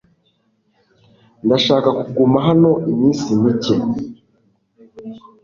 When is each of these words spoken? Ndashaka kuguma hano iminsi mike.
Ndashaka 1.45 1.89
kuguma 1.99 2.37
hano 2.47 2.71
iminsi 2.91 3.27
mike. 3.41 3.75